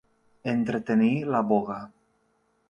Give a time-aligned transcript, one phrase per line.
[0.53, 1.79] Entretenir la voga.